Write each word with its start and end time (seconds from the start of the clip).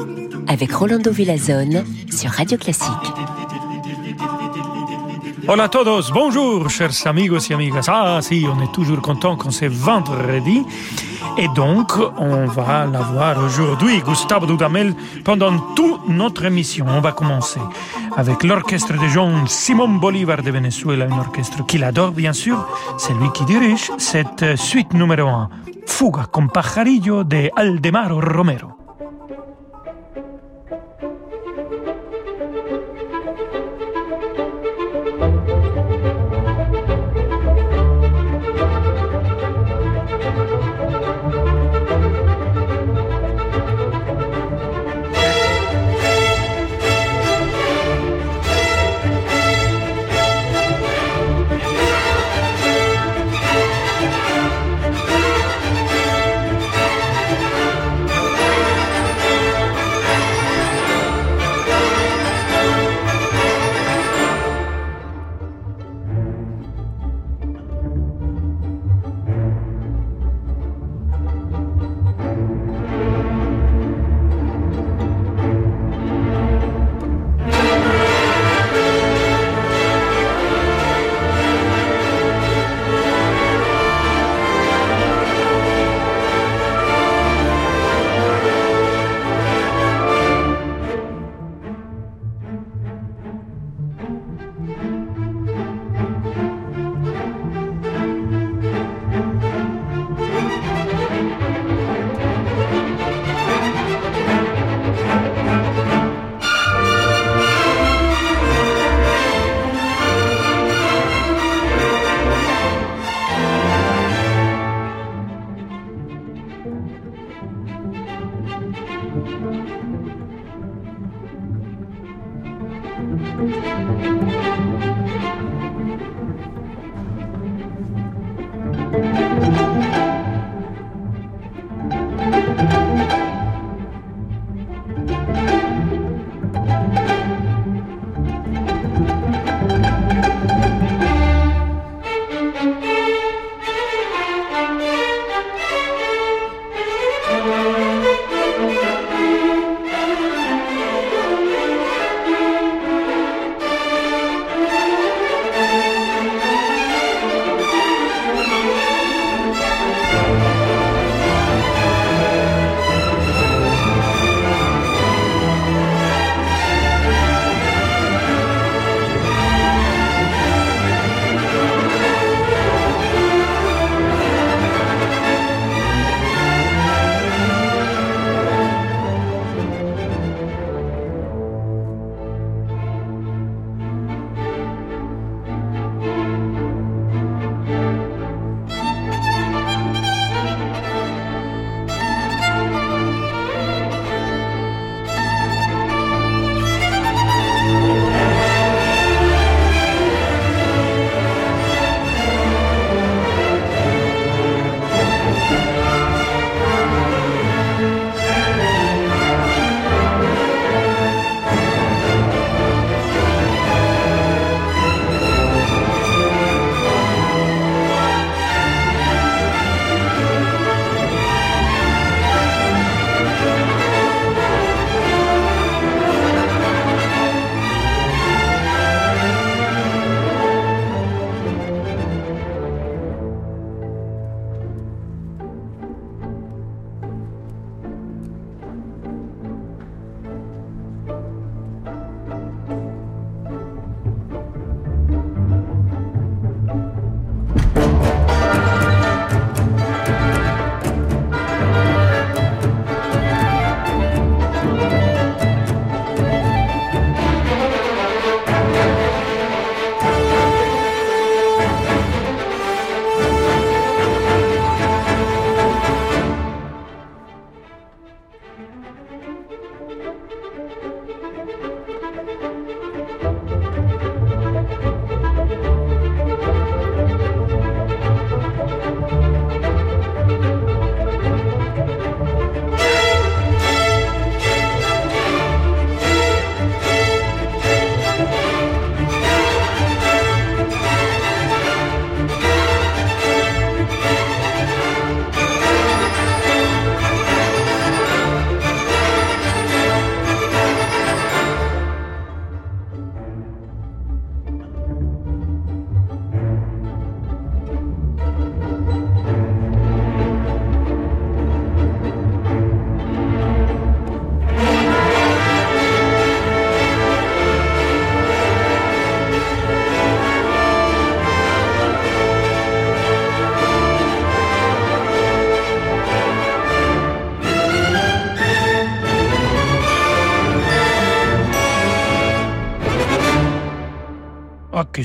avec 0.48 0.74
Rolando 0.74 1.12
Villazone 1.12 1.84
sur 2.10 2.32
Radio 2.32 2.58
Classique. 2.58 2.90
Hola 5.48 5.66
a 5.66 5.70
todos, 5.70 6.10
bonjour 6.12 6.72
chers 6.72 7.06
amigos 7.06 7.52
y 7.52 7.54
amigas. 7.54 7.86
Ah 7.88 8.18
si, 8.24 8.48
on 8.52 8.60
est 8.64 8.72
toujours 8.74 9.04
content 9.04 9.36
quand 9.36 9.52
c'est 9.52 9.68
vendredi. 9.68 10.64
Et 11.38 11.48
donc, 11.50 11.92
on 12.18 12.46
va 12.46 12.86
l'avoir 12.86 13.44
aujourd'hui, 13.44 14.00
Gustavo 14.00 14.46
Dudamel, 14.46 14.94
pendant 15.24 15.58
toute 15.76 16.08
notre 16.08 16.46
émission. 16.46 16.86
On 16.90 17.02
va 17.02 17.12
commencer 17.12 17.60
avec 18.16 18.44
l'orchestre 18.44 18.94
de 18.94 19.08
Jean 19.08 19.46
Simon 19.48 19.90
Bolivar 19.90 20.42
de 20.42 20.52
Venezuela, 20.52 21.08
un 21.12 21.20
orchestre 21.20 21.66
qu'il 21.66 21.84
adore 21.84 22.12
bien 22.12 22.34
sûr. 22.34 22.68
C'est 22.98 23.14
lui 23.14 23.30
qui 23.34 23.46
dirige 23.46 23.92
cette 23.98 24.56
suite 24.56 24.94
numéro 24.94 25.28
1, 25.28 25.50
Fuga 25.86 26.26
con 26.32 26.48
pajarillo 26.48 27.24
de 27.24 27.50
Aldemaro 27.56 28.20
Romero. 28.22 28.85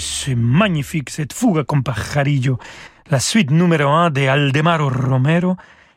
C'est 0.01 0.35
magnifique, 0.35 1.11
cette 1.11 1.33
fuga 1.33 1.65
con 1.65 1.83
pajarillo, 1.83 2.59
la 3.11 3.21
suite 3.21 3.51
numéro 3.51 3.91
un 3.91 4.11
de 4.11 4.27
Aldemaro 4.27 4.89
Romero, 4.89 5.57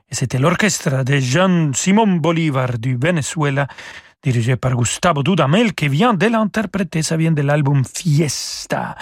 et 0.09 0.15
c'était 0.15 0.37
l'orchestre 0.37 1.03
de 1.03 1.19
Jean 1.19 1.71
Simon 1.73 2.17
Bolivar 2.17 2.77
du 2.77 2.95
Venezuela, 2.95 3.67
dirigé 4.23 4.55
par 4.55 4.75
Gustavo 4.75 5.21
Dudamel, 5.21 5.73
qui 5.73 5.89
vient 5.89 6.13
de 6.13 6.27
l'interpréter, 6.27 7.01
ça 7.01 7.17
vient 7.17 7.31
de 7.31 7.41
l'album 7.41 7.83
Fiesta. 7.83 8.95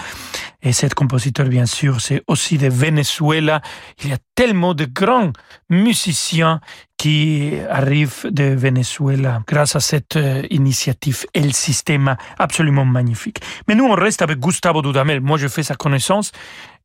Et 0.62 0.72
cet 0.72 0.94
compositeur, 0.94 1.46
bien 1.46 1.66
sûr, 1.66 2.00
c'est 2.00 2.22
aussi 2.26 2.58
de 2.58 2.68
Venezuela. 2.68 3.60
Il 4.02 4.10
y 4.10 4.12
a 4.12 4.18
tellement 4.34 4.74
de 4.74 4.84
grands 4.84 5.32
musiciens 5.70 6.60
qui 6.96 7.54
arrivent 7.68 8.28
de 8.30 8.44
Venezuela 8.54 9.42
grâce 9.48 9.74
à 9.74 9.80
cette 9.80 10.14
euh, 10.14 10.42
initiative 10.50 11.26
El 11.34 11.52
Sistema 11.52 12.16
absolument 12.38 12.84
magnifique. 12.84 13.40
Mais 13.66 13.74
nous, 13.74 13.86
on 13.86 13.94
reste 13.94 14.22
avec 14.22 14.38
Gustavo 14.38 14.82
Dudamel. 14.82 15.20
Moi, 15.20 15.36
je 15.36 15.48
fais 15.48 15.64
sa 15.64 15.74
connaissance 15.74 16.30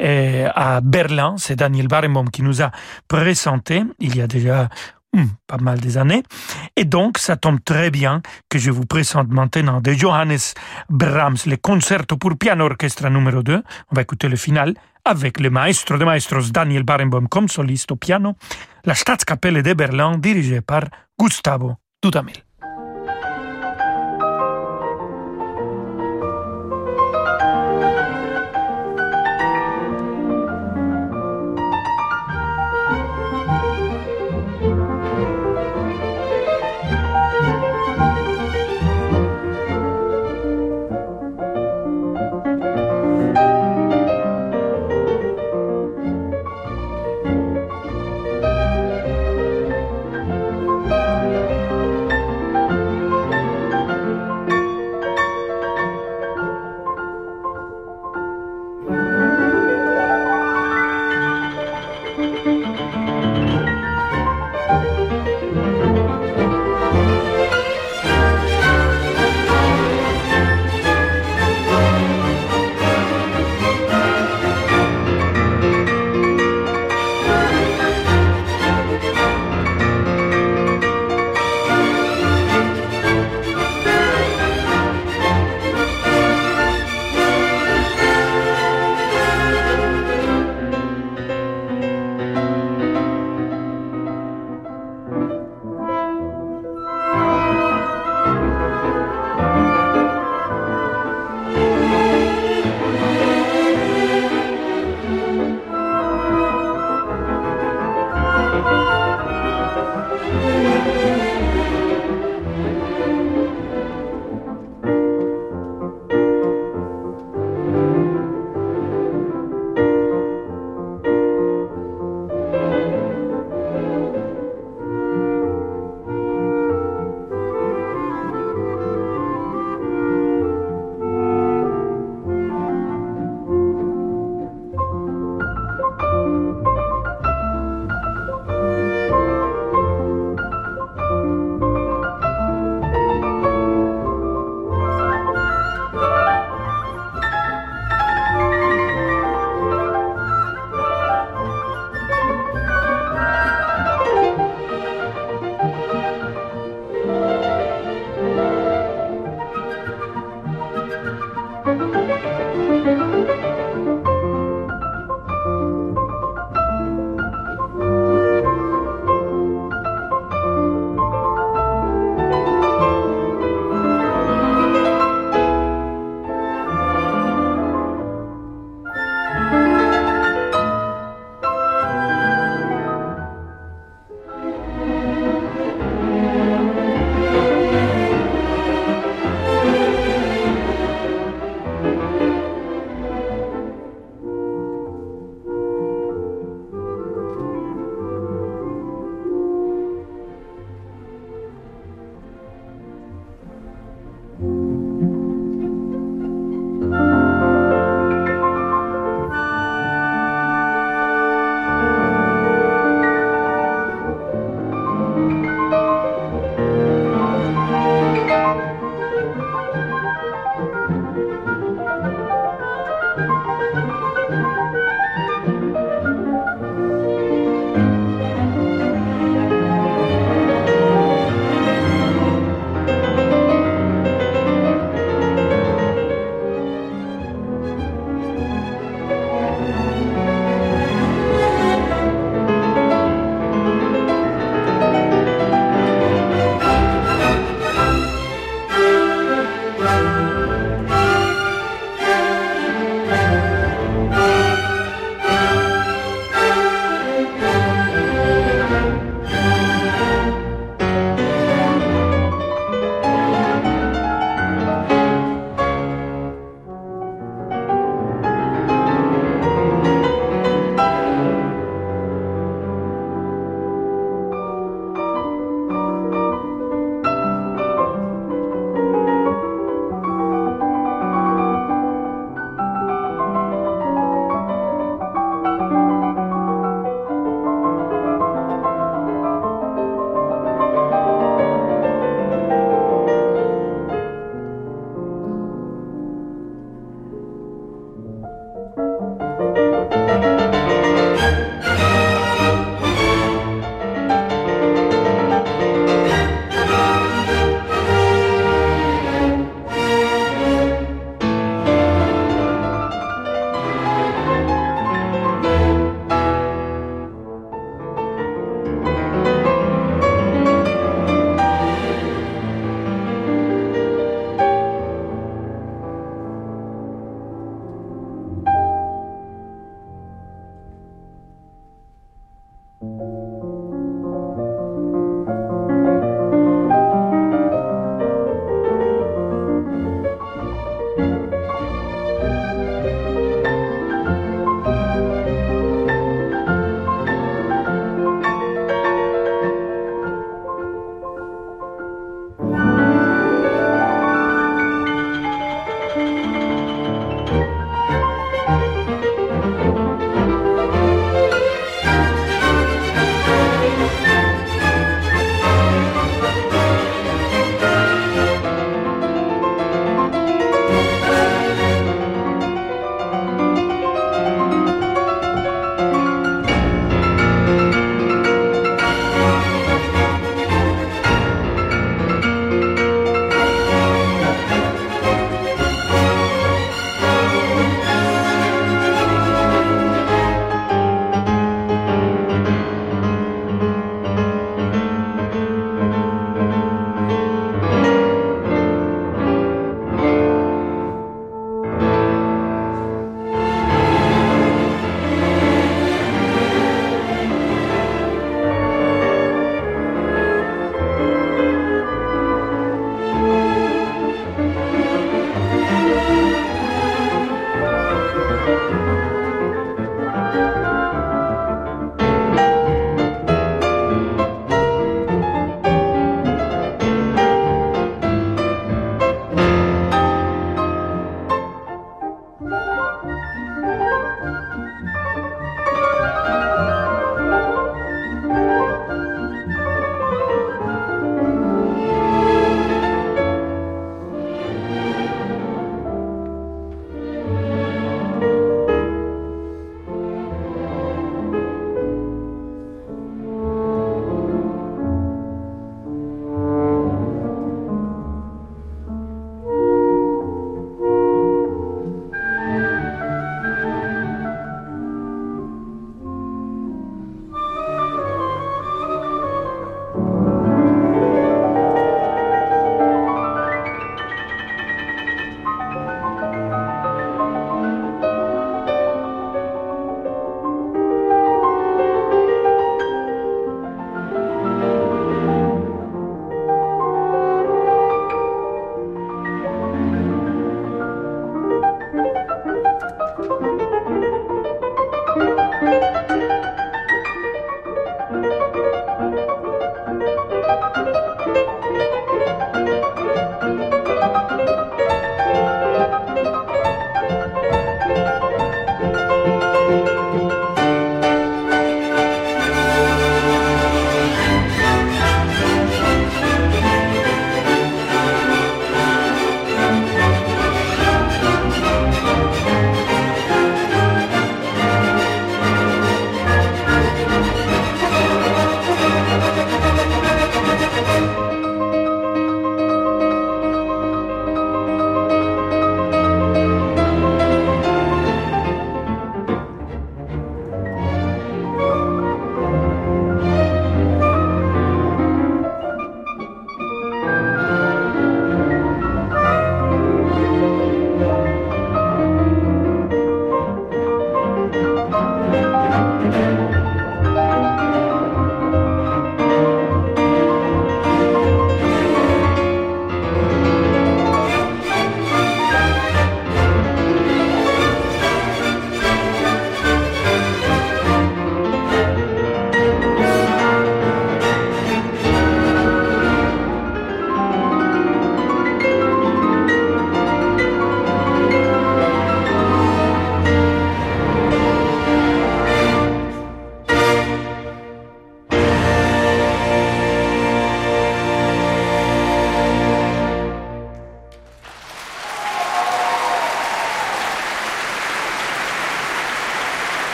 euh, 0.00 0.48
à 0.54 0.80
Berlin. 0.80 1.34
C'est 1.36 1.56
Daniel 1.56 1.88
Barenboim 1.88 2.30
qui 2.32 2.42
nous 2.42 2.62
a 2.62 2.70
présenté 3.08 3.82
il 3.98 4.16
y 4.16 4.22
a 4.22 4.26
déjà 4.26 4.70
Hmm, 5.16 5.28
pas 5.46 5.56
mal 5.56 5.80
des 5.80 5.96
années. 5.96 6.22
Et 6.76 6.84
donc, 6.84 7.16
ça 7.16 7.36
tombe 7.36 7.58
très 7.64 7.90
bien 7.90 8.20
que 8.50 8.58
je 8.58 8.70
vous 8.70 8.84
présente 8.84 9.28
maintenant 9.28 9.80
de 9.80 9.92
Johannes 9.92 10.52
Brahms, 10.90 11.38
le 11.46 11.56
concerto 11.56 12.18
pour 12.18 12.36
piano 12.36 12.66
orchestre 12.66 13.08
numéro 13.08 13.42
2. 13.42 13.62
On 13.90 13.94
va 13.94 14.02
écouter 14.02 14.28
le 14.28 14.36
final 14.36 14.74
avec 15.06 15.40
le 15.40 15.48
maestro 15.48 15.96
de 15.96 16.04
maestros 16.04 16.52
Daniel 16.52 16.82
Barenboim 16.82 17.28
comme 17.28 17.48
soliste 17.48 17.92
au 17.92 17.96
piano, 17.96 18.34
la 18.84 18.94
Staatskapelle 18.94 19.62
de 19.62 19.72
Berlin 19.72 20.18
dirigée 20.18 20.60
par 20.60 20.82
Gustavo 21.18 21.76
Dudamel. 22.02 22.45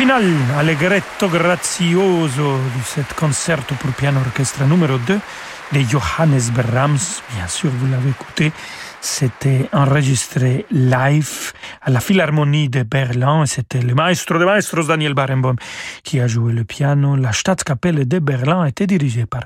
Final, 0.00 0.24
allegretto 0.56 1.28
grazioso 1.28 2.56
de 2.56 2.82
cet 2.82 3.12
concerto 3.12 3.74
pour 3.74 3.92
piano 3.92 4.20
orchestre 4.20 4.64
numéro 4.64 4.96
2 4.96 5.20
de 5.72 5.84
Johannes 5.84 6.50
Brahms. 6.54 7.20
Bien 7.34 7.46
sûr, 7.46 7.70
vous 7.70 7.86
l'avez 7.86 8.08
écouté. 8.08 8.50
C'était 9.02 9.68
enregistré 9.74 10.64
live 10.70 11.52
à 11.82 11.90
la 11.90 12.00
Philharmonie 12.00 12.70
de 12.70 12.82
Berlin. 12.82 13.44
C'était 13.44 13.82
le 13.82 13.94
maestro 13.94 14.38
de 14.38 14.46
maestros 14.46 14.86
Daniel 14.86 15.12
Barenboim 15.12 15.56
qui 16.02 16.18
a 16.18 16.26
joué 16.26 16.54
le 16.54 16.64
piano. 16.64 17.14
La 17.14 17.32
Staatskapelle 17.32 18.08
de 18.08 18.18
Berlin 18.20 18.64
était 18.64 18.86
dirigée 18.86 19.26
par 19.26 19.42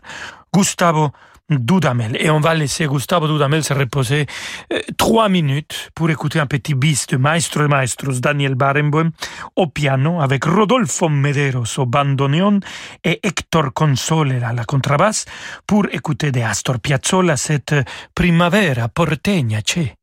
Gustavo 0.52 1.10
Dudamel. 1.50 2.16
Et 2.18 2.30
on 2.30 2.40
va 2.40 2.54
laisser 2.54 2.86
Gustavo 2.86 3.28
Dudamel 3.28 3.62
se 3.62 3.74
reposer 3.74 4.26
euh, 4.72 4.80
trois 4.96 5.28
minutes 5.28 5.90
pour 5.94 6.10
écouter 6.10 6.40
un 6.40 6.46
petit 6.46 6.74
bis 6.74 7.06
de 7.06 7.16
Maestro 7.16 7.62
de 7.62 7.66
Maestros 7.66 8.20
Daniel 8.20 8.54
Barenboim 8.54 9.10
au 9.56 9.66
piano 9.66 10.20
avec 10.20 10.44
Rodolfo 10.44 11.08
Mederos 11.08 11.78
au 11.78 11.86
bandoneon 11.86 12.60
et 13.04 13.20
Hector 13.22 13.72
Console 13.74 14.42
à 14.42 14.52
la 14.52 14.64
contrebasse 14.64 15.26
pour 15.66 15.86
écouter 15.92 16.32
de 16.32 16.40
Astor 16.40 16.80
Piazzolla 16.80 17.36
cette 17.36 17.74
Primavera 18.14 18.88
porteña, 18.88 19.60
che. 19.62 19.96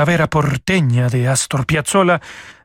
Primavera 0.00 0.28
porteña 0.28 1.10
de 1.10 1.28
Astor 1.28 1.66
Piazzolla 1.66 2.18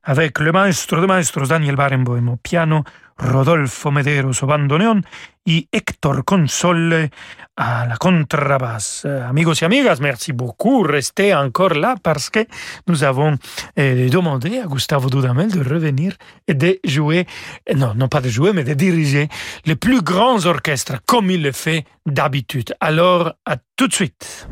avec 0.04 0.40
le 0.40 0.54
maestro 0.54 1.02
de 1.02 1.06
maestros 1.06 1.50
Daniel 1.50 1.76
Barenboim 1.76 2.30
au 2.30 2.38
piano, 2.38 2.86
Rodolfo 3.18 3.92
Mederos 3.92 4.42
au 4.42 4.48
bandoneon 4.48 5.02
et 5.46 5.68
Hector 5.70 6.24
Console 6.24 7.10
à 7.58 7.86
la 7.88 7.98
contrebasse. 7.98 9.06
Amigos 9.06 9.56
et 9.62 9.66
amigas, 9.66 9.98
merci 10.00 10.32
beaucoup. 10.32 10.84
Restez 10.84 11.36
encore 11.36 11.74
là 11.74 11.96
parce 12.02 12.30
que 12.30 12.48
nous 12.88 13.04
avons 13.04 13.38
eh, 13.76 14.10
demandé 14.10 14.60
à 14.60 14.68
Gustavo 14.68 15.10
Dudamel 15.10 15.52
de 15.52 15.70
revenir 15.70 16.14
et 16.48 16.54
de 16.54 16.80
jouer, 16.86 17.28
non, 17.76 17.94
non 17.96 18.08
pas 18.08 18.22
de 18.22 18.30
jouer, 18.30 18.54
mais 18.54 18.64
de 18.64 18.74
diriger 18.74 19.28
les 19.66 19.76
plus 19.76 20.02
grands 20.02 20.46
orchestres 20.46 21.02
comme 21.06 21.30
il 21.30 21.44
le 21.44 21.52
fait 21.52 21.84
d'habitude. 22.06 22.74
Alors, 22.80 23.34
à 23.46 23.58
tout 23.76 23.90
de 23.90 23.94
suite. 23.94 24.48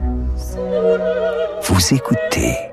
Vous 1.65 1.93
écoutez 1.93 2.72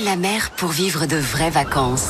Seule 0.00 0.08
la 0.08 0.16
mer 0.16 0.50
pour 0.50 0.70
vivre 0.70 1.06
de 1.06 1.16
vraies 1.16 1.50
vacances. 1.50 2.08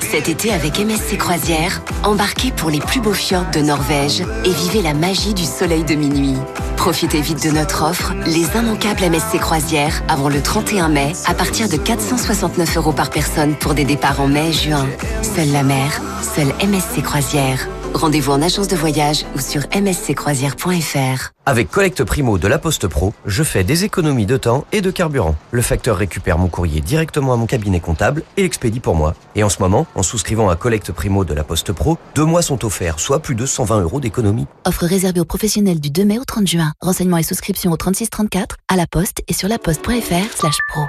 Cet 0.00 0.28
été 0.28 0.52
avec 0.52 0.78
MSC 0.78 1.16
Croisière, 1.16 1.80
embarquez 2.02 2.50
pour 2.50 2.68
les 2.68 2.80
plus 2.80 3.00
beaux 3.00 3.12
fjords 3.12 3.50
de 3.52 3.60
Norvège 3.60 4.22
et 4.44 4.50
vivez 4.50 4.82
la 4.82 4.92
magie 4.92 5.32
du 5.32 5.44
soleil 5.44 5.84
de 5.84 5.94
minuit. 5.94 6.36
Profitez 6.76 7.20
vite 7.20 7.42
de 7.42 7.50
notre 7.50 7.84
offre, 7.84 8.12
les 8.26 8.46
immanquables 8.58 9.08
MSC 9.08 9.38
Croisière, 9.38 10.02
avant 10.08 10.28
le 10.28 10.42
31 10.42 10.88
mai, 10.88 11.12
à 11.26 11.34
partir 11.34 11.68
de 11.68 11.76
469 11.76 12.76
euros 12.76 12.92
par 12.92 13.10
personne 13.10 13.54
pour 13.54 13.74
des 13.74 13.84
départs 13.84 14.20
en 14.20 14.28
mai 14.28 14.52
juin. 14.52 14.86
Seule 15.22 15.52
la 15.52 15.62
mer, 15.62 16.00
seule 16.34 16.52
MSC 16.68 17.02
Croisière. 17.02 17.66
Rendez-vous 17.96 18.32
en 18.32 18.42
agence 18.42 18.68
de 18.68 18.76
voyage 18.76 19.24
ou 19.34 19.40
sur 19.40 19.62
msccroisière.fr. 19.74 21.30
Avec 21.46 21.70
Collecte 21.70 22.04
Primo 22.04 22.36
de 22.36 22.46
la 22.46 22.58
Poste 22.58 22.88
Pro, 22.88 23.14
je 23.24 23.42
fais 23.42 23.64
des 23.64 23.84
économies 23.84 24.26
de 24.26 24.36
temps 24.36 24.66
et 24.70 24.82
de 24.82 24.90
carburant. 24.90 25.34
Le 25.50 25.62
facteur 25.62 25.96
récupère 25.96 26.36
mon 26.36 26.48
courrier 26.48 26.82
directement 26.82 27.32
à 27.32 27.36
mon 27.36 27.46
cabinet 27.46 27.80
comptable 27.80 28.22
et 28.36 28.42
l'expédie 28.42 28.80
pour 28.80 28.96
moi. 28.96 29.14
Et 29.34 29.42
en 29.42 29.48
ce 29.48 29.60
moment, 29.60 29.86
en 29.94 30.02
souscrivant 30.02 30.50
à 30.50 30.56
Collecte 30.56 30.92
Primo 30.92 31.24
de 31.24 31.32
la 31.32 31.42
Poste 31.42 31.72
Pro, 31.72 31.96
deux 32.14 32.26
mois 32.26 32.42
sont 32.42 32.66
offerts, 32.66 33.00
soit 33.00 33.20
plus 33.20 33.34
de 33.34 33.46
120 33.46 33.80
euros 33.80 33.98
d'économie. 33.98 34.46
Offre 34.66 34.84
réservée 34.84 35.20
aux 35.20 35.24
professionnels 35.24 35.80
du 35.80 35.88
2 35.88 36.04
mai 36.04 36.18
au 36.18 36.24
30 36.24 36.46
juin. 36.46 36.72
Renseignements 36.82 37.16
et 37.16 37.22
souscriptions 37.22 37.72
au 37.72 37.78
3634, 37.78 38.56
à 38.68 38.76
la 38.76 38.86
Poste 38.86 39.22
et 39.26 39.32
sur 39.32 39.48
laposte.fr 39.48 40.36
slash 40.36 40.58
pro. 40.68 40.82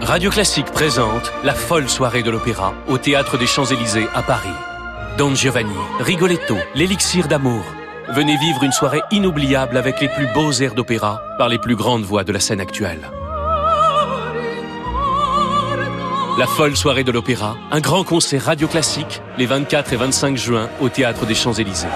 Radio 0.00 0.30
Classique 0.30 0.72
présente 0.72 1.30
la 1.44 1.54
folle 1.54 1.88
soirée 1.88 2.24
de 2.24 2.30
l'opéra 2.32 2.74
au 2.88 2.98
Théâtre 2.98 3.38
des 3.38 3.46
Champs-Élysées 3.46 4.08
à 4.16 4.22
Paris. 4.22 4.48
Don 5.16 5.34
Giovanni, 5.34 5.74
Rigoletto, 5.98 6.56
l'élixir 6.74 7.28
d'amour. 7.28 7.62
Venez 8.08 8.36
vivre 8.36 8.62
une 8.64 8.72
soirée 8.72 9.02
inoubliable 9.10 9.76
avec 9.76 10.00
les 10.00 10.08
plus 10.08 10.26
beaux 10.32 10.52
airs 10.52 10.74
d'opéra 10.74 11.22
par 11.38 11.48
les 11.48 11.58
plus 11.58 11.76
grandes 11.76 12.02
voix 12.02 12.24
de 12.24 12.32
la 12.32 12.40
scène 12.40 12.60
actuelle. 12.60 13.10
La 16.38 16.46
folle 16.46 16.76
soirée 16.76 17.04
de 17.04 17.12
l'opéra, 17.12 17.56
un 17.70 17.80
grand 17.80 18.02
concert 18.04 18.44
radio 18.44 18.66
classique 18.66 19.20
les 19.36 19.46
24 19.46 19.92
et 19.92 19.96
25 19.96 20.36
juin 20.36 20.68
au 20.80 20.88
Théâtre 20.88 21.26
des 21.26 21.34
Champs-Élysées. 21.34 21.88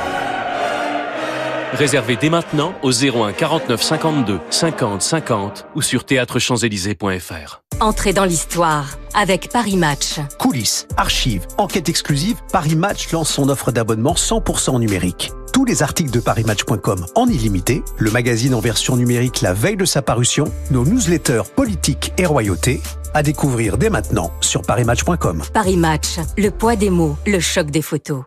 Réservez 1.72 2.16
dès 2.16 2.31
maintenant 2.31 2.74
au 2.83 2.92
01 2.92 3.33
49 3.33 3.83
52 3.83 4.40
50 4.50 5.03
50 5.03 5.66
ou 5.74 5.83
sur 5.83 6.05
théâtrechamps-élysées.fr. 6.05 7.63
Entrez 7.80 8.12
dans 8.12 8.24
l'histoire 8.24 8.98
avec 9.14 9.50
Paris 9.50 9.76
Match. 9.76 10.20
Coulisses, 10.38 10.87
archives, 10.96 11.46
enquêtes 11.58 11.88
exclusives, 11.88 12.37
Paris 12.52 12.76
Match 12.76 13.10
lance 13.12 13.30
son 13.30 13.48
offre 13.48 13.72
d'abonnement 13.72 14.14
100% 14.14 14.78
numérique. 14.78 15.32
Tous 15.52 15.64
les 15.64 15.82
articles 15.82 16.10
de 16.10 16.20
parismatch.com 16.20 17.06
en 17.14 17.26
illimité, 17.26 17.82
le 17.98 18.10
magazine 18.10 18.54
en 18.54 18.60
version 18.60 18.96
numérique 18.96 19.40
la 19.40 19.52
veille 19.52 19.76
de 19.76 19.84
sa 19.84 20.02
parution, 20.02 20.44
nos 20.70 20.84
newsletters 20.84 21.42
politiques 21.54 22.12
et 22.18 22.26
royauté, 22.26 22.80
à 23.12 23.22
découvrir 23.22 23.78
dès 23.78 23.90
maintenant 23.90 24.32
sur 24.40 24.62
parismatch.com. 24.62 25.42
Paris 25.52 25.76
Match, 25.76 26.18
le 26.37 26.50
poids 26.50 26.76
des 26.76 26.90
mots, 26.90 27.16
le 27.26 27.40
choc 27.40 27.70
des 27.70 27.82
photos. 27.82 28.22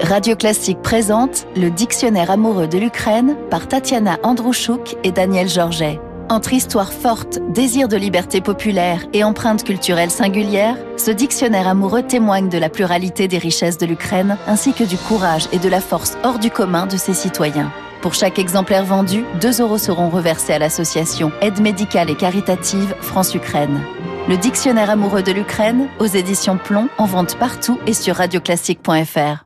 Radio 0.00 0.36
Classique 0.36 0.82
présente 0.82 1.46
le 1.56 1.70
Dictionnaire 1.70 2.30
amoureux 2.30 2.66
de 2.66 2.78
l'Ukraine 2.78 3.36
par 3.50 3.68
Tatiana 3.68 4.18
Androuchouk 4.22 4.96
et 5.04 5.12
Daniel 5.12 5.48
Georget. 5.48 6.00
Entre 6.30 6.54
histoire 6.54 6.92
forte, 6.92 7.38
désir 7.50 7.86
de 7.86 7.96
liberté 7.96 8.40
populaire 8.40 9.04
et 9.12 9.22
empreinte 9.22 9.62
culturelle 9.62 10.10
singulière, 10.10 10.76
ce 10.96 11.10
dictionnaire 11.10 11.68
amoureux 11.68 12.02
témoigne 12.02 12.48
de 12.48 12.56
la 12.56 12.70
pluralité 12.70 13.28
des 13.28 13.36
richesses 13.36 13.76
de 13.76 13.84
l'Ukraine 13.84 14.38
ainsi 14.46 14.72
que 14.72 14.84
du 14.84 14.96
courage 14.96 15.48
et 15.52 15.58
de 15.58 15.68
la 15.68 15.80
force 15.80 16.16
hors 16.24 16.38
du 16.38 16.50
commun 16.50 16.86
de 16.86 16.96
ses 16.96 17.12
citoyens. 17.12 17.70
Pour 18.00 18.14
chaque 18.14 18.38
exemplaire 18.38 18.84
vendu, 18.84 19.24
2 19.40 19.60
euros 19.60 19.78
seront 19.78 20.08
reversés 20.08 20.54
à 20.54 20.58
l'association 20.58 21.30
Aide 21.42 21.60
médicale 21.60 22.10
et 22.10 22.16
caritative 22.16 22.94
France-Ukraine. 23.00 23.80
Le 24.26 24.38
dictionnaire 24.38 24.88
amoureux 24.88 25.22
de 25.22 25.32
l'Ukraine, 25.32 25.88
aux 26.00 26.06
éditions 26.06 26.56
Plomb, 26.56 26.88
en 26.96 27.04
vente 27.04 27.36
partout 27.36 27.78
et 27.86 27.92
sur 27.92 28.16
radioclassique.fr. 28.16 29.44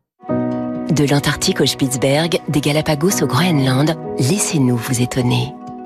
De 0.92 1.04
l'Antarctique 1.10 1.60
au 1.60 1.66
Spitzberg, 1.66 2.40
des 2.48 2.60
Galapagos 2.60 3.22
au 3.22 3.26
Groenland, 3.26 3.96
laissez-nous 4.18 4.76
vous 4.76 5.02
étonner. 5.02 5.52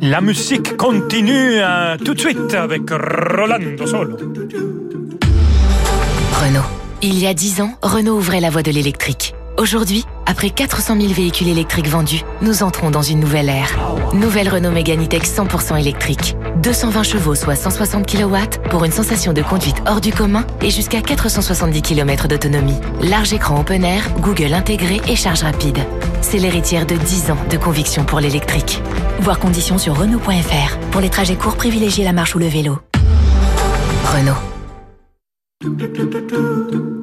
La 0.00 0.20
musique 0.20 0.76
continue 0.76 1.60
euh, 1.60 1.96
tout 1.96 2.14
de 2.14 2.20
suite 2.20 2.54
avec 2.54 2.82
Rolando 2.90 3.86
Solo. 3.86 4.16
Renault. 6.32 6.60
Il 7.02 7.18
y 7.18 7.26
a 7.26 7.34
10 7.34 7.60
ans, 7.62 7.72
Renault 7.82 8.16
ouvrait 8.16 8.40
la 8.40 8.50
voie 8.50 8.62
de 8.62 8.70
l'électrique. 8.70 9.34
Aujourd'hui, 9.58 10.04
après 10.24 10.50
400 10.50 11.00
000 11.00 11.12
véhicules 11.12 11.48
électriques 11.48 11.88
vendus, 11.88 12.22
nous 12.42 12.62
entrons 12.62 12.92
dans 12.92 13.02
une 13.02 13.18
nouvelle 13.18 13.48
ère. 13.48 13.76
Nouvelle 14.14 14.48
Renault 14.48 14.70
Mégane 14.70 15.02
E-Tech 15.02 15.22
100% 15.24 15.80
électrique. 15.80 16.36
220 16.62 17.02
chevaux, 17.02 17.34
soit 17.34 17.56
160 17.56 18.06
kW, 18.06 18.36
pour 18.70 18.84
une 18.84 18.92
sensation 18.92 19.32
de 19.32 19.42
conduite 19.42 19.82
hors 19.88 20.00
du 20.00 20.12
commun 20.12 20.46
et 20.62 20.70
jusqu'à 20.70 21.00
470 21.00 21.82
km 21.82 22.28
d'autonomie. 22.28 22.78
Large 23.02 23.32
écran 23.32 23.58
open 23.58 23.82
air, 23.82 24.08
Google 24.20 24.54
intégré 24.54 25.00
et 25.08 25.16
charge 25.16 25.42
rapide. 25.42 25.78
C'est 26.20 26.38
l'héritière 26.38 26.86
de 26.86 26.94
10 26.94 27.32
ans 27.32 27.38
de 27.50 27.56
conviction 27.56 28.04
pour 28.04 28.20
l'électrique. 28.20 28.80
Voir 29.22 29.40
conditions 29.40 29.78
sur 29.78 29.98
Renault.fr. 29.98 30.78
Pour 30.92 31.00
les 31.00 31.10
trajets 31.10 31.34
courts, 31.34 31.56
privilégiez 31.56 32.04
la 32.04 32.12
marche 32.12 32.36
ou 32.36 32.38
le 32.38 32.46
vélo. 32.46 32.78
Renault. 34.04 34.36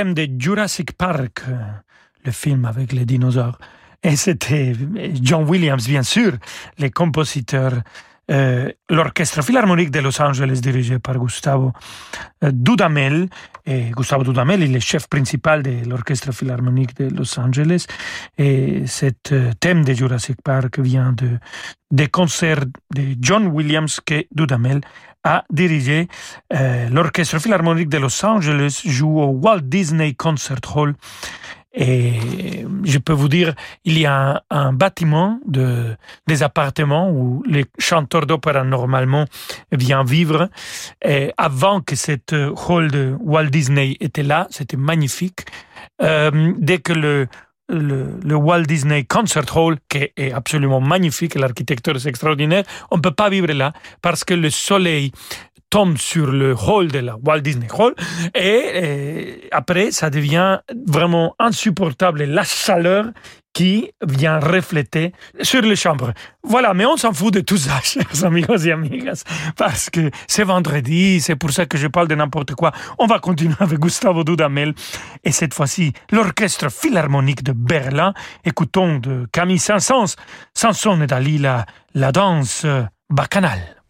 Thème 0.00 0.14
de 0.14 0.26
Jurassic 0.38 0.92
Park, 0.92 1.42
le 2.24 2.32
film 2.32 2.64
avec 2.64 2.92
les 2.92 3.04
dinosaures. 3.04 3.58
Et 4.02 4.16
c'était 4.16 4.72
John 5.20 5.46
Williams, 5.46 5.86
bien 5.86 6.02
sûr, 6.02 6.32
le 6.78 6.88
compositeur 6.88 7.72
euh, 8.30 8.70
l'Orchestre 8.88 9.42
Philharmonique 9.42 9.90
de 9.90 9.98
Los 9.98 10.22
Angeles 10.22 10.60
dirigé 10.62 11.00
par 11.00 11.18
Gustavo 11.18 11.72
euh, 12.44 12.50
Dudamel. 12.52 13.28
Et 13.66 13.90
Gustavo 13.90 14.22
Dudamel 14.22 14.62
il 14.62 14.76
est 14.76 14.80
chef 14.80 15.08
principal 15.08 15.64
de 15.64 15.88
l'Orchestre 15.88 16.32
Philharmonique 16.32 16.94
de 16.96 17.08
Los 17.12 17.38
Angeles. 17.40 17.86
Et 18.38 18.86
cet 18.86 19.32
euh, 19.32 19.50
thème 19.58 19.84
de 19.84 19.94
Jurassic 19.94 20.36
Park 20.44 20.78
vient 20.78 21.12
de, 21.12 21.38
des 21.90 22.06
concerts 22.06 22.64
de 22.94 23.02
John 23.20 23.48
Williams 23.48 23.98
que 24.06 24.24
Dudamel 24.32 24.80
a 25.24 25.44
dirigé. 25.50 26.08
L'Orchestre 26.90 27.38
Philharmonique 27.38 27.88
de 27.88 27.98
Los 27.98 28.24
Angeles 28.24 28.82
joue 28.84 29.20
au 29.20 29.26
Walt 29.26 29.62
Disney 29.62 30.14
Concert 30.14 30.60
Hall 30.74 30.94
et 31.72 32.66
je 32.82 32.98
peux 32.98 33.12
vous 33.12 33.28
dire, 33.28 33.54
il 33.84 33.98
y 33.98 34.04
a 34.04 34.42
un, 34.50 34.72
bâtiment 34.72 35.38
de, 35.46 35.96
des 36.26 36.42
appartements 36.42 37.10
où 37.10 37.44
les 37.46 37.64
chanteurs 37.78 38.26
d'opéra 38.26 38.64
normalement 38.64 39.26
viennent 39.70 40.04
vivre. 40.04 40.48
Et 41.04 41.32
avant 41.36 41.80
que 41.80 41.94
cette 41.94 42.34
hall 42.68 42.90
de 42.90 43.16
Walt 43.20 43.50
Disney 43.50 43.96
était 44.00 44.24
là, 44.24 44.48
c'était 44.50 44.76
magnifique. 44.76 45.46
Euh, 46.02 46.52
dès 46.58 46.78
que 46.78 46.92
le, 46.92 47.28
le, 47.70 48.34
Walt 48.34 48.62
Disney 48.62 49.04
Concert 49.04 49.56
Hall, 49.56 49.76
qui 49.88 50.08
est 50.16 50.32
absolument 50.32 50.80
magnifique, 50.80 51.34
l'architecture 51.34 51.96
est 51.96 52.06
extraordinaire, 52.06 52.64
on 52.90 52.96
ne 52.96 53.02
peut 53.02 53.10
pas 53.10 53.30
vivre 53.30 53.52
là 53.52 53.72
parce 54.02 54.24
que 54.24 54.34
le 54.34 54.50
soleil 54.50 55.12
tombe 55.70 55.96
sur 55.96 56.32
le 56.32 56.54
hall 56.54 56.88
de 56.88 56.98
la 56.98 57.16
Walt 57.24 57.40
Disney 57.40 57.68
Hall 57.72 57.94
et, 58.34 59.48
après 59.52 59.92
ça 59.92 60.10
devient 60.10 60.58
vraiment 60.86 61.34
insupportable 61.38 62.24
la 62.24 62.44
chaleur 62.44 63.06
qui 63.52 63.90
vient 64.06 64.38
refléter 64.38 65.12
sur 65.42 65.62
les 65.62 65.74
chambres. 65.74 66.12
Voilà, 66.44 66.72
mais 66.72 66.86
on 66.86 66.96
s'en 66.96 67.12
fout 67.12 67.34
de 67.34 67.40
tout 67.40 67.56
ça, 67.56 67.80
chers 67.82 68.24
amigos 68.24 68.58
et 68.58 68.72
amigas, 68.72 69.24
parce 69.56 69.90
que 69.90 70.10
c'est 70.28 70.44
vendredi, 70.44 71.20
c'est 71.20 71.36
pour 71.36 71.50
ça 71.50 71.66
que 71.66 71.76
je 71.76 71.88
parle 71.88 72.08
de 72.08 72.14
n'importe 72.14 72.54
quoi. 72.54 72.72
On 72.98 73.06
va 73.06 73.18
continuer 73.18 73.54
avec 73.58 73.78
Gustavo 73.78 74.22
Dudamel 74.24 74.74
et 75.24 75.32
cette 75.32 75.54
fois-ci 75.54 75.92
l'Orchestre 76.12 76.70
Philharmonique 76.70 77.42
de 77.42 77.52
Berlin. 77.52 78.14
Écoutons 78.44 78.98
de 78.98 79.26
Camille 79.32 79.58
Saint-Saëns, 79.58 80.14
Samson 80.54 81.00
et 81.02 81.06
Dalila, 81.06 81.66
la 81.94 82.12
danse 82.12 82.66
bacchanale. 83.08 83.82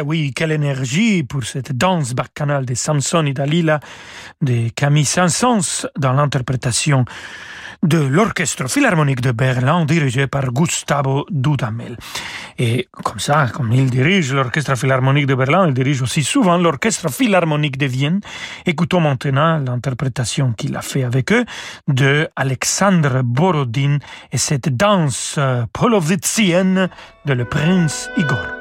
Eh 0.00 0.02
oui, 0.02 0.32
quelle 0.34 0.52
énergie 0.52 1.24
pour 1.24 1.44
cette 1.44 1.76
danse 1.76 2.14
bacchanale 2.14 2.64
de 2.64 2.72
Samson 2.72 3.26
et 3.26 3.34
Dalila 3.34 3.80
de 4.40 4.70
Camille 4.70 5.04
Saint-Saëns 5.04 5.86
dans 5.98 6.14
l'interprétation 6.14 7.04
de 7.82 7.98
l'Orchestre 7.98 8.66
Philharmonique 8.70 9.20
de 9.20 9.32
Berlin 9.32 9.84
dirigé 9.84 10.26
par 10.26 10.52
Gustavo 10.52 11.26
Dudamel. 11.28 11.98
Et 12.58 12.88
comme 13.04 13.18
ça, 13.18 13.48
comme 13.52 13.72
il 13.72 13.90
dirige 13.90 14.32
l'Orchestre 14.32 14.74
Philharmonique 14.74 15.26
de 15.26 15.34
Berlin, 15.34 15.68
il 15.68 15.74
dirige 15.74 16.00
aussi 16.00 16.22
souvent 16.22 16.56
l'Orchestre 16.56 17.10
Philharmonique 17.10 17.76
de 17.76 17.86
Vienne. 17.86 18.20
Écoutons 18.64 19.00
maintenant 19.00 19.58
l'interprétation 19.58 20.54
qu'il 20.54 20.74
a 20.76 20.82
fait 20.82 21.04
avec 21.04 21.30
eux 21.30 21.44
de 21.88 22.26
Alexandre 22.36 23.20
Borodin 23.22 23.98
et 24.32 24.38
cette 24.38 24.74
danse 24.74 25.34
euh, 25.36 25.64
polovitzienne 25.74 26.88
de 27.26 27.32
le 27.34 27.44
prince 27.44 28.08
Igor. 28.16 28.59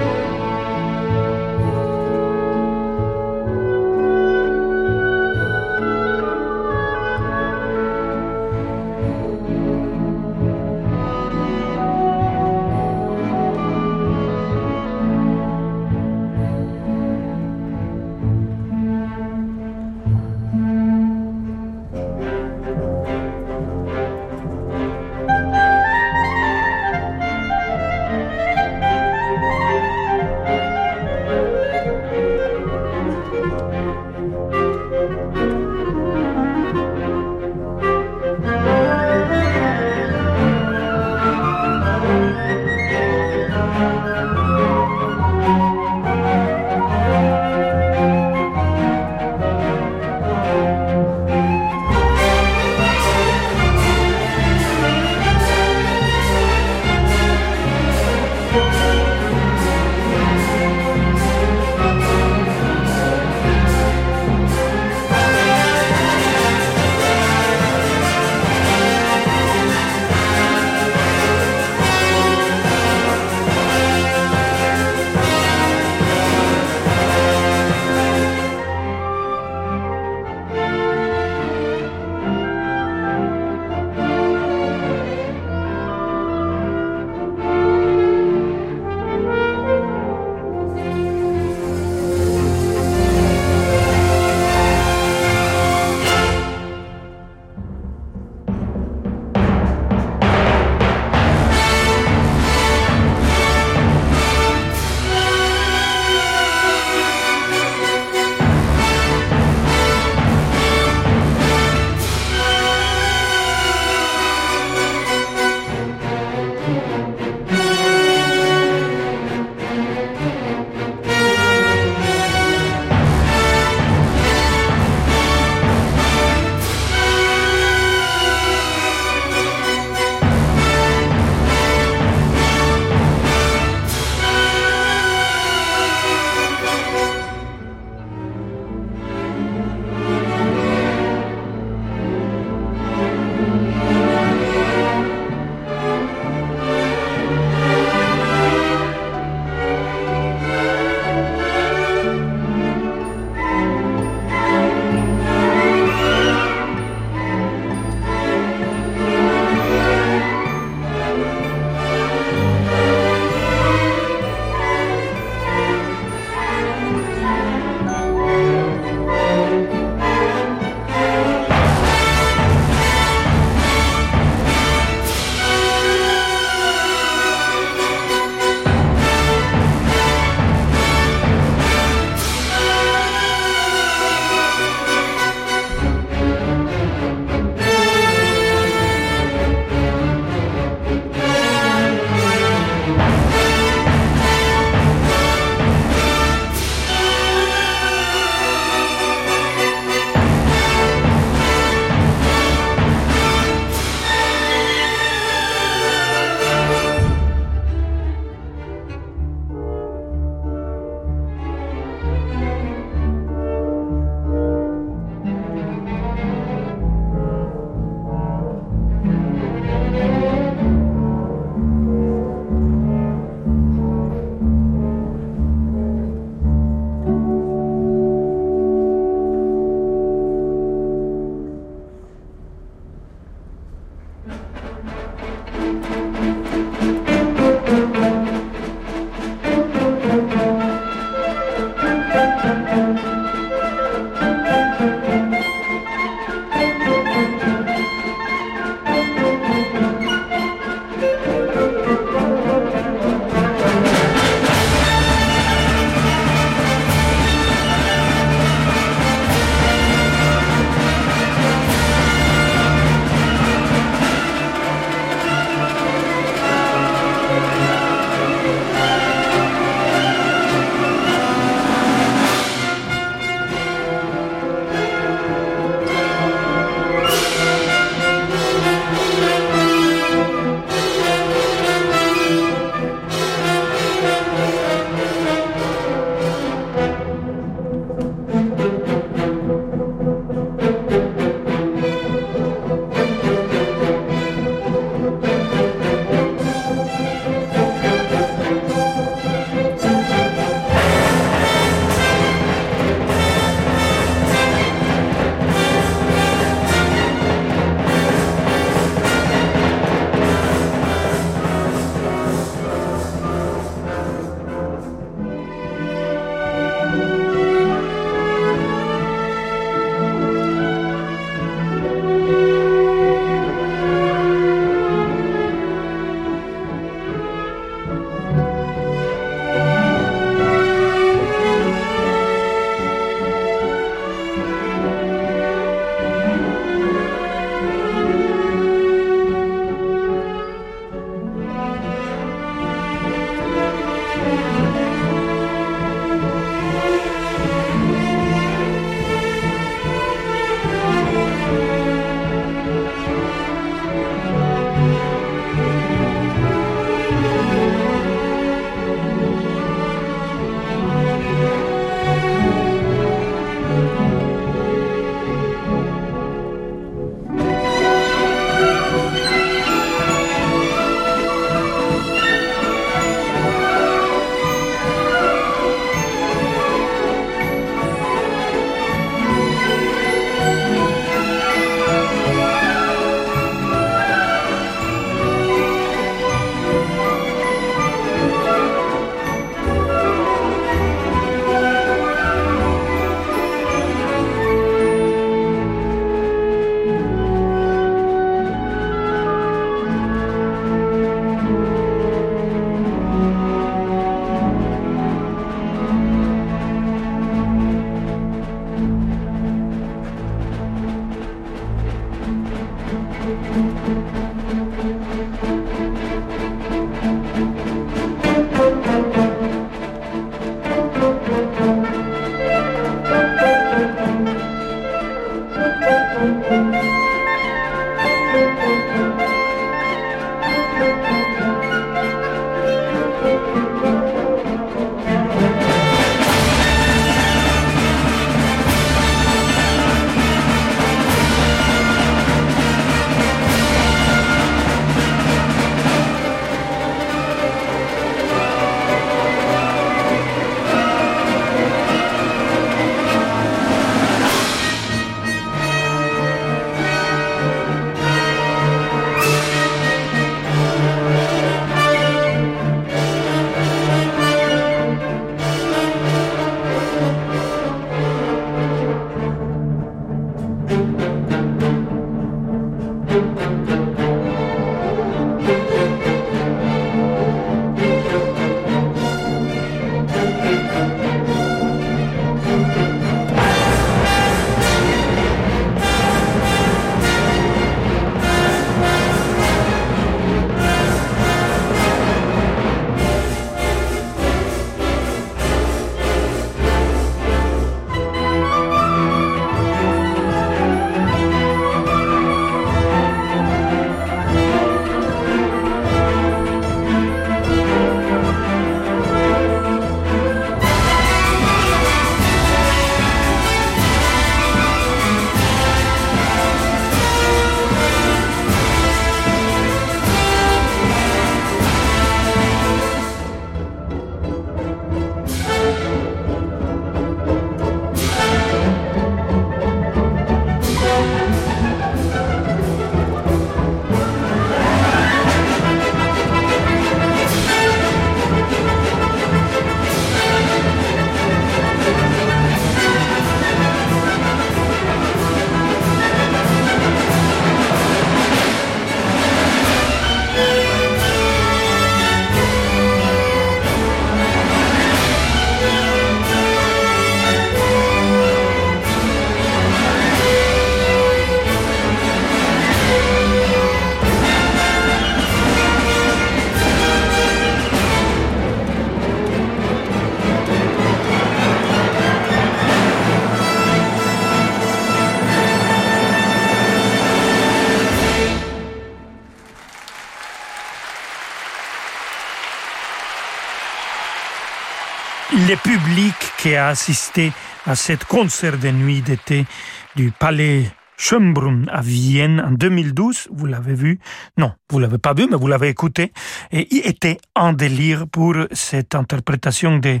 Qui 586.50 586.56
a 586.56 586.66
assisté 586.66 587.32
à 587.64 587.76
cette 587.76 588.04
concert 588.04 588.58
de 588.58 588.70
nuit 588.70 589.02
d'été 589.02 589.46
du 589.94 590.10
Palais 590.10 590.64
Schönbrunn 590.96 591.70
à 591.72 591.80
Vienne 591.80 592.40
en 592.44 592.50
2012, 592.50 593.28
vous 593.30 593.46
l'avez 593.46 593.74
vu, 593.74 594.00
non, 594.36 594.52
vous 594.68 594.80
l'avez 594.80 594.98
pas 594.98 595.14
vu, 595.14 595.28
mais 595.30 595.36
vous 595.36 595.46
l'avez 595.46 595.68
écouté, 595.68 596.12
et 596.50 596.66
il 596.74 596.84
était 596.88 597.18
en 597.36 597.52
délire 597.52 598.06
pour 598.10 598.34
cette 598.50 598.96
interprétation 598.96 599.78
de 599.78 600.00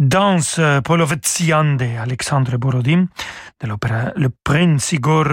danse 0.00 0.60
polovetziane 0.82 1.76
d'Alexandre 1.76 2.56
Borodin, 2.56 3.06
de 3.60 3.68
l'opéra 3.68 4.10
Le 4.16 4.30
Prince 4.42 4.90
Igor 4.90 5.28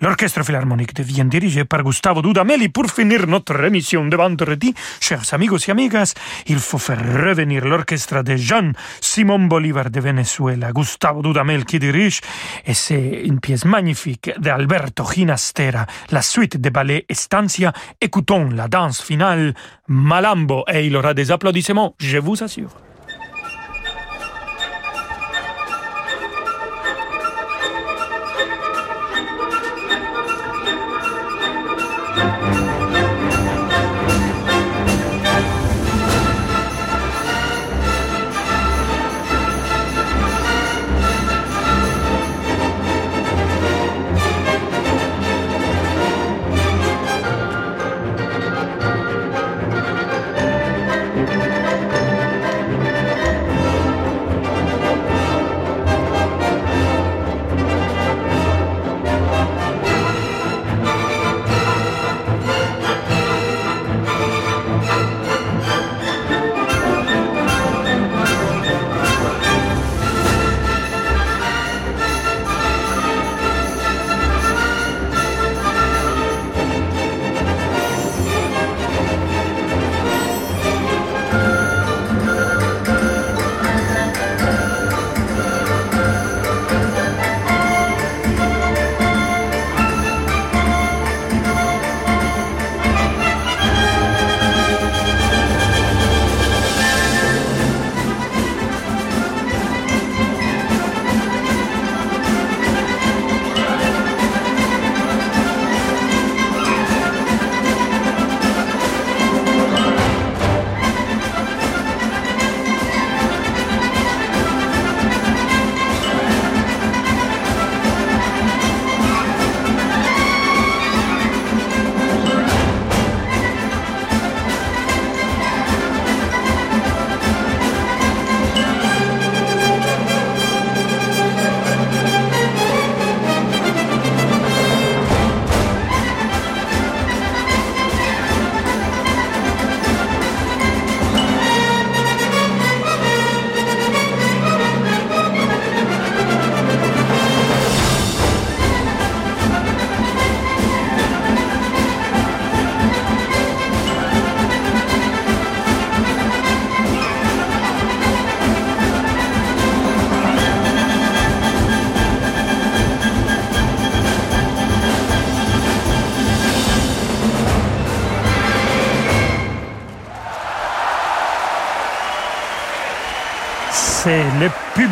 L'Orchestre 0.00 0.42
Philharmonique 0.42 0.92
devient 0.92 1.24
dirigé 1.24 1.64
par 1.64 1.84
Gustavo 1.84 2.20
Dudamel 2.20 2.68
pour 2.72 2.90
finir 2.90 3.28
notre 3.28 3.62
émission 3.62 4.04
de 4.04 4.16
vendredi, 4.16 4.74
chers 5.00 5.22
amigos 5.32 5.68
et 5.68 5.70
amigas, 5.70 6.14
il 6.48 6.58
faut 6.58 6.78
faire 6.78 6.98
revenir 6.98 7.64
l'orchestre 7.64 8.24
de 8.24 8.34
Jean 8.34 8.72
Simon 9.00 9.46
Bolivar 9.46 9.90
de 9.90 10.00
Venezuela, 10.00 10.72
Gustavo 10.72 11.22
Dudamel 11.22 11.64
qui 11.64 11.78
dirige, 11.78 12.20
et 12.66 12.74
c'est 12.74 13.22
une 13.24 13.38
pièce 13.38 13.64
magnifique 13.64 14.32
d'Alberto 14.36 15.04
Ginastera, 15.04 15.86
la 16.10 16.22
suite 16.22 16.60
de 16.60 16.70
ballet 16.70 17.06
Estancia. 17.08 17.72
Écoutons 18.00 18.50
la 18.50 18.66
danse 18.66 19.00
finale, 19.00 19.54
Malambo, 19.86 20.64
et 20.72 20.86
il 20.86 20.96
aura 20.96 21.14
des 21.14 21.30
applaudissements, 21.30 21.94
je 22.00 22.18
vous 22.18 22.42
assure. 22.42 22.83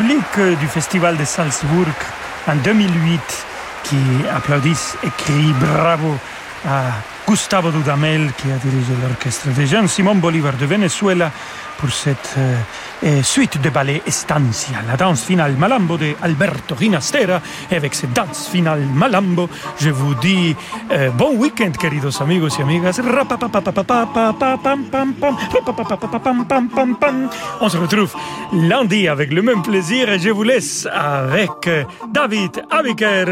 Public 0.03 0.59
du 0.59 0.67
Festival 0.67 1.15
de 1.15 1.23
Salzbourg 1.23 1.95
en 2.47 2.55
2008 2.57 3.21
qui 3.85 3.95
applaudissent 4.35 4.97
et 5.01 5.09
crie 5.17 5.53
bravo 5.53 6.17
à 6.67 6.91
Gustavo 7.25 7.71
Dudamel 7.71 8.29
qui 8.37 8.51
a 8.51 8.57
dirigé 8.57 8.91
l'orchestre 9.01 9.47
de 9.57 9.65
Jean 9.65 9.87
Simon 9.87 10.15
Bolivar 10.15 10.53
de 10.59 10.65
Venezuela 10.65 11.31
pour 11.77 11.89
cette 11.89 12.35
euh, 12.37 12.55
suite 13.23 13.61
de 13.61 13.69
ballet 13.69 14.01
Estancia, 14.05 14.77
la 14.87 14.95
danse 14.95 15.23
finale 15.25 15.55
Malambo 15.57 15.97
de 15.97 16.15
Alberto 16.21 16.75
Ginastera. 16.75 17.41
Et 17.71 17.75
avec 17.75 17.93
cette 17.95 18.13
danse 18.13 18.47
finale 18.47 18.85
Malambo, 18.93 19.49
je 19.79 19.89
vous 19.89 20.15
dis 20.15 20.55
euh, 20.91 21.09
bon 21.11 21.35
week-end, 21.35 21.71
queridos 21.71 22.21
amigos 22.21 22.57
y 22.57 22.61
amigas. 22.61 22.99
On 27.61 27.69
se 27.69 27.77
retrouve 27.77 28.13
lundi 28.53 29.07
avec 29.07 29.31
le 29.31 29.41
même 29.41 29.61
plaisir 29.61 30.09
et 30.09 30.19
je 30.19 30.29
vous 30.29 30.43
laisse 30.43 30.87
avec 30.91 31.69
David 32.11 32.63
Abiker. 32.69 33.25